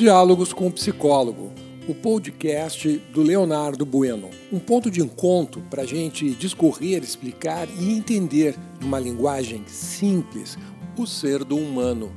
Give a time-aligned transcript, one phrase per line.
[0.00, 1.52] Diálogos com o Psicólogo,
[1.86, 4.30] o podcast do Leonardo Bueno.
[4.50, 10.56] Um ponto de encontro para a gente discorrer, explicar e entender, numa linguagem simples,
[10.96, 12.10] o ser do humano.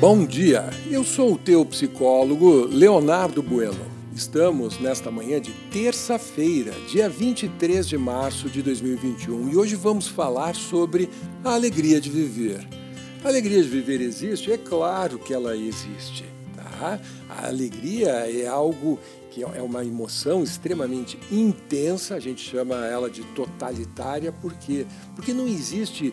[0.00, 3.86] Bom dia, eu sou o teu psicólogo Leonardo Bueno.
[4.12, 10.56] Estamos nesta manhã de terça-feira, dia 23 de março de 2021, e hoje vamos falar
[10.56, 11.08] sobre
[11.44, 12.79] a alegria de viver.
[13.22, 14.50] A alegria de viver existe?
[14.50, 16.24] É claro que ela existe.
[16.56, 16.98] Tá?
[17.28, 18.98] A alegria é algo
[19.30, 24.86] que é uma emoção extremamente intensa, a gente chama ela de totalitária, por quê?
[25.14, 26.12] Porque não existe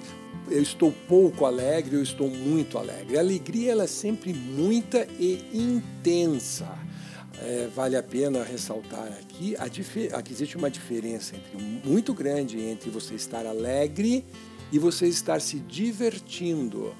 [0.49, 3.17] eu estou pouco alegre, eu estou muito alegre.
[3.17, 6.67] A alegria ela é sempre muita e intensa.
[7.41, 13.13] É, vale a pena ressaltar aqui, aqui existe uma diferença entre, muito grande entre você
[13.13, 14.25] estar alegre
[14.71, 16.95] e você estar se divertindo.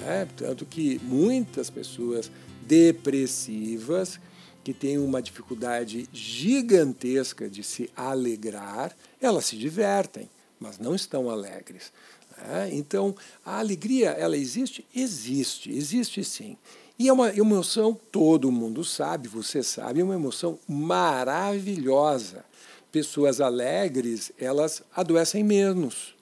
[0.00, 0.28] Né?
[0.36, 2.30] Tanto que muitas pessoas
[2.66, 4.18] depressivas,
[4.64, 11.92] que têm uma dificuldade gigantesca de se alegrar, elas se divertem, mas não estão alegres.
[12.36, 12.70] Né?
[12.72, 14.84] Então, a alegria, ela existe?
[14.94, 16.56] Existe, existe sim.
[16.98, 22.44] E é uma emoção, todo mundo sabe, você sabe, é uma emoção maravilhosa.
[22.90, 26.15] Pessoas alegres, elas adoecem menos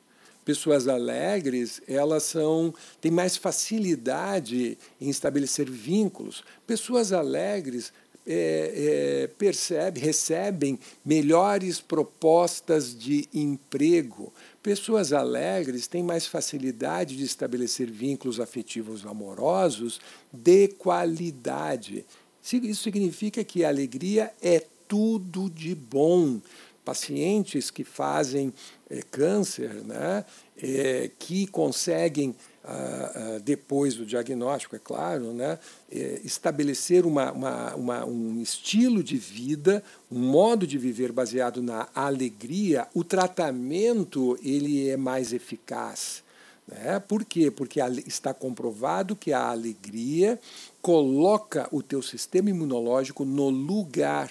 [0.45, 6.45] pessoas alegres, elas são têm mais facilidade em estabelecer vínculos.
[6.67, 7.93] Pessoas alegres
[8.27, 14.33] é, é, percebem, recebem melhores propostas de emprego.
[14.63, 20.01] Pessoas alegres têm mais facilidade de estabelecer vínculos afetivos amorosos
[20.33, 22.05] de qualidade.
[22.43, 26.41] Isso significa que a alegria é tudo de bom
[26.85, 28.53] pacientes que fazem
[28.91, 30.25] é, câncer, né,
[30.57, 35.59] é, que conseguem, ah, ah, depois do diagnóstico, é claro, né,
[35.91, 41.89] é, estabelecer uma, uma, uma, um estilo de vida, um modo de viver baseado na
[41.95, 46.23] alegria, o tratamento ele é mais eficaz.
[46.67, 46.99] Né?
[47.01, 47.51] Por quê?
[47.51, 50.39] Porque está comprovado que a alegria
[50.81, 54.31] coloca o teu sistema imunológico no lugar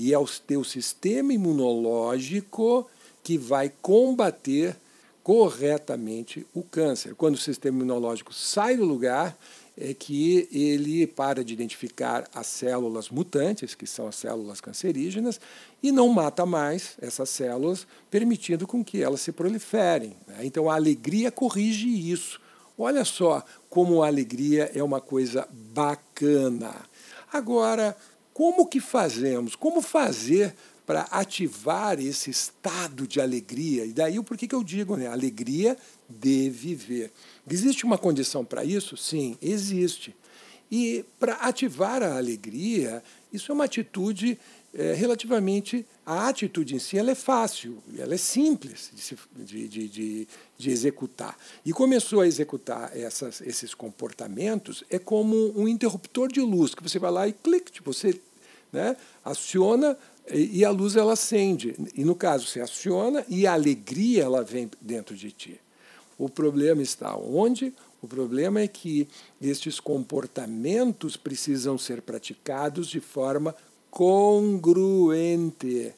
[0.00, 2.88] e é o teu sistema imunológico
[3.22, 4.74] que vai combater
[5.22, 7.14] corretamente o câncer.
[7.14, 9.36] Quando o sistema imunológico sai do lugar,
[9.76, 15.38] é que ele para de identificar as células mutantes, que são as células cancerígenas,
[15.82, 20.16] e não mata mais essas células, permitindo com que elas se proliferem.
[20.26, 20.38] Né?
[20.44, 22.40] Então a alegria corrige isso.
[22.78, 26.74] Olha só como a alegria é uma coisa bacana.
[27.30, 27.94] Agora,
[28.32, 29.54] como que fazemos?
[29.54, 30.54] Como fazer
[30.86, 33.84] para ativar esse estado de alegria?
[33.84, 35.06] E daí o porquê que eu digo, né?
[35.06, 35.76] Alegria
[36.08, 37.12] de viver.
[37.48, 38.96] Existe uma condição para isso?
[38.96, 40.14] Sim, existe.
[40.70, 43.02] E para ativar a alegria,
[43.32, 44.38] isso é uma atitude
[44.74, 45.86] é, relativamente.
[46.04, 50.28] A atitude em si ela é fácil, ela é simples de, se, de, de, de,
[50.58, 51.36] de executar.
[51.64, 56.98] E começou a executar essas, esses comportamentos é como um interruptor de luz, que você
[56.98, 58.20] vai lá e clique, tipo, você
[58.72, 59.96] né, aciona
[60.32, 61.74] e a luz ela acende.
[61.94, 65.60] E no caso, você aciona e a alegria ela vem dentro de ti.
[66.18, 67.72] O problema está onde?
[68.02, 69.08] O problema é que
[69.40, 73.54] estes comportamentos precisam ser praticados de forma
[73.90, 75.92] congruente.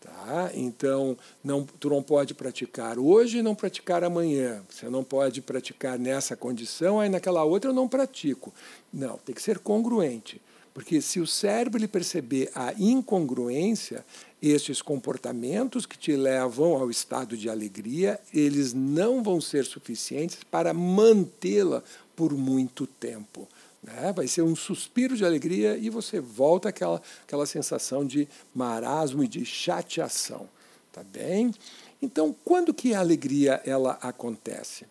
[0.00, 0.50] Tá?
[0.54, 4.62] Então, não, tu não pode praticar hoje e não praticar amanhã.
[4.68, 8.52] Você não pode praticar nessa condição, aí naquela outra eu não pratico.
[8.92, 10.40] Não, tem que ser congruente.
[10.72, 14.04] Porque se o cérebro ele perceber a incongruência,
[14.40, 20.72] estes comportamentos que te levam ao estado de alegria, eles não vão ser suficientes para
[20.72, 21.82] mantê-la
[22.16, 23.46] por muito tempo.
[23.82, 24.12] Né?
[24.14, 29.28] Vai ser um suspiro de alegria e você volta àquela, àquela sensação de marasmo e
[29.28, 30.48] de chateação.
[30.92, 31.54] Tá bem?
[32.02, 34.86] Então, quando que a alegria ela acontece?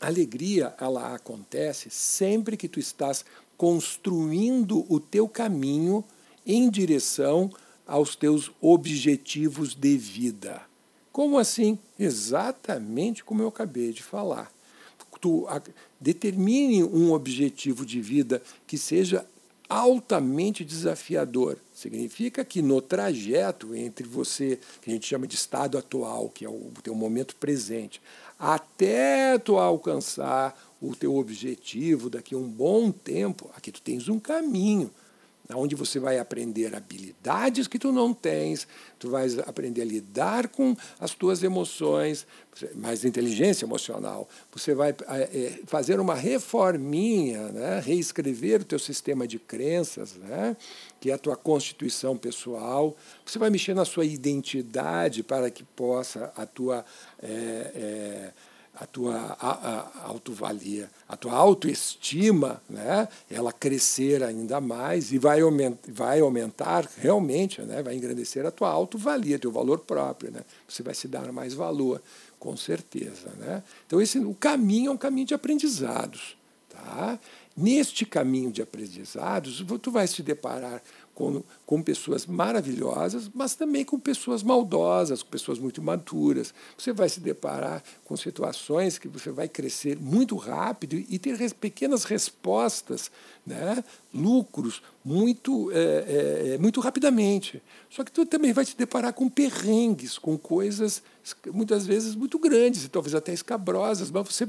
[0.00, 3.24] A alegria ela acontece sempre que tu estás
[3.56, 6.04] construindo o teu caminho
[6.44, 7.50] em direção
[7.86, 10.60] aos teus objetivos de vida.
[11.12, 11.78] Como assim?
[11.98, 14.50] Exatamente como eu acabei de falar.
[15.22, 15.46] Tu
[16.00, 19.24] determine um objetivo de vida que seja
[19.68, 21.56] altamente desafiador.
[21.72, 26.48] Significa que no trajeto entre você, que a gente chama de estado atual, que é
[26.48, 28.02] o teu momento presente,
[28.36, 34.18] até tu alcançar o teu objetivo daqui a um bom tempo, aqui tu tens um
[34.18, 34.90] caminho.
[35.54, 38.66] Onde você vai aprender habilidades que tu não tens,
[38.98, 42.26] tu vais aprender a lidar com as tuas emoções,
[42.74, 44.28] mais inteligência emocional.
[44.52, 47.80] Você vai é, fazer uma reforminha, né?
[47.80, 50.56] reescrever o teu sistema de crenças, né?
[51.00, 52.96] que é a tua constituição pessoal.
[53.24, 56.84] Você vai mexer na sua identidade para que possa a tua
[57.22, 58.32] é, é,
[58.74, 59.36] a tua
[60.04, 67.60] autovalia, a tua autoestima, né, ela crescer ainda mais e vai, aument, vai aumentar realmente,
[67.62, 70.30] né, vai engrandecer a tua autovalia, teu valor próprio.
[70.30, 70.40] Né?
[70.66, 72.02] Você vai se dar mais valor,
[72.38, 73.30] com certeza.
[73.38, 73.62] Né?
[73.86, 76.36] Então, esse, o caminho é um caminho de aprendizados.
[76.70, 77.18] Tá?
[77.54, 80.82] Neste caminho de aprendizados, tu vai se deparar
[81.14, 86.54] com, com pessoas maravilhosas, mas também com pessoas maldosas, com pessoas muito maturas.
[86.76, 91.52] Você vai se deparar com situações que você vai crescer muito rápido e ter res,
[91.52, 93.10] pequenas respostas,
[93.46, 93.84] né?
[94.14, 97.62] lucros, muito, é, é, é, muito rapidamente.
[97.90, 101.02] Só que tu também vai se deparar com perrengues, com coisas
[101.52, 104.48] muitas vezes muito grandes e talvez até escabrosas, mas você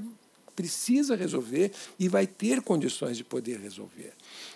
[0.55, 4.13] precisa resolver e vai ter condições de poder resolver.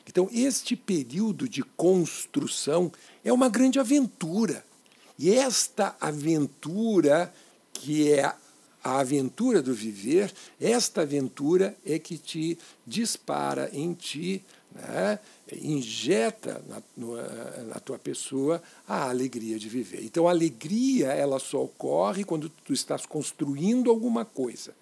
[0.08, 2.92] Então, este período de construção
[3.24, 4.66] é uma grande aventura.
[5.18, 7.34] E esta aventura,
[7.74, 8.34] que é
[8.84, 15.20] a aventura do viver, esta aventura é que te dispara em ti, né,
[15.62, 16.82] injeta na,
[17.64, 20.04] na, tua pessoa a alegria de viver.
[20.04, 24.74] Então, a alegria ela só ocorre quando tu estás construindo alguma coisa.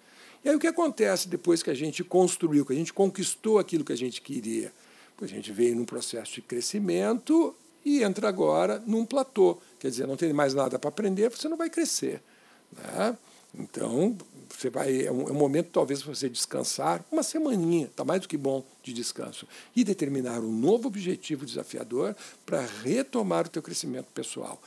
[0.46, 3.84] E aí o que acontece depois que a gente construiu, que a gente conquistou aquilo
[3.84, 4.72] que a gente queria?
[5.20, 7.52] A gente veio num processo de crescimento
[7.84, 9.58] e entra agora num platô.
[9.80, 12.22] Quer dizer, não tem mais nada para aprender, você não vai crescer.
[12.70, 13.18] Né?
[13.58, 14.16] Então,
[14.48, 18.20] você vai, é um, é um momento talvez para você descansar, uma semaninha, está mais
[18.20, 22.14] do que bom de descanso, e determinar um novo objetivo desafiador
[22.44, 24.62] para retomar o teu crescimento pessoal.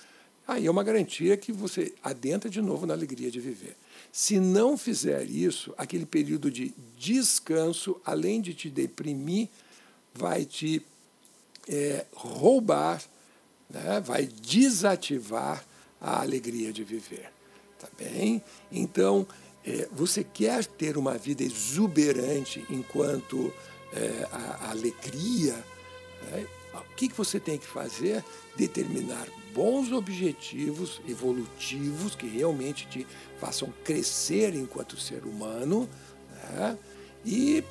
[0.50, 3.78] Aí é uma garantia que você adentra de novo na alegria de viver.
[4.12, 9.48] Se não fizer isso, aquele período de descanso, além de te deprimir,
[10.12, 10.84] vai te
[11.68, 13.00] é, roubar,
[13.69, 14.00] né?
[14.04, 15.63] vai desativar
[16.01, 17.31] a alegria de viver.
[17.78, 18.44] Tá bem?
[18.72, 19.28] Então,
[19.63, 23.54] é, você quer ter uma vida exuberante enquanto
[23.94, 25.54] é, a, a, alegria.
[26.24, 26.48] Né?
[26.74, 28.24] O que, que você tem que fazer?
[28.56, 33.07] Determinar bons objetivos evolutivos que realmente te
[33.39, 35.89] façam crescer enquanto ser humano
[36.54, 36.77] né?
[37.25, 37.63] e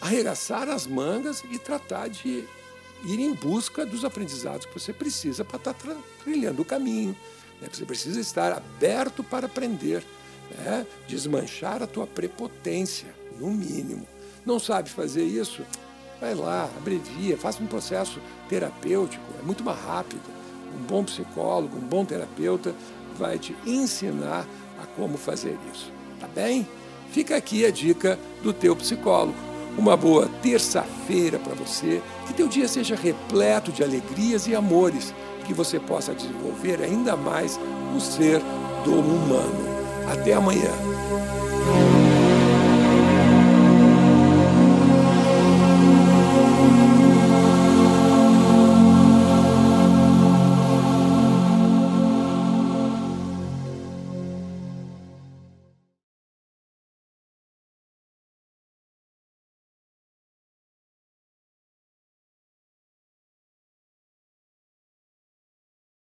[0.00, 2.44] arregaçar as mangas e tratar de
[3.04, 7.16] ir em busca dos aprendizados que você precisa para estar tá trilhando o caminho.
[7.60, 7.68] Né?
[7.70, 10.04] Você precisa estar aberto para aprender,
[10.58, 10.86] né?
[11.06, 14.06] desmanchar a tua prepotência, no mínimo.
[14.44, 15.64] Não sabe fazer isso?
[16.20, 20.20] Vai lá, abrevia, faça um processo terapêutico, é muito mais rápido.
[20.78, 22.74] Um bom psicólogo, um bom terapeuta
[23.18, 24.46] vai te ensinar
[24.82, 25.90] a como fazer isso.
[26.20, 26.68] Tá bem?
[27.10, 29.36] Fica aqui a dica do teu psicólogo.
[29.78, 35.14] Uma boa terça-feira para você, que teu dia seja repleto de alegrias e amores,
[35.46, 37.58] que você possa desenvolver ainda mais
[37.96, 38.40] o ser
[38.84, 39.70] do humano.
[40.10, 40.70] Até amanhã.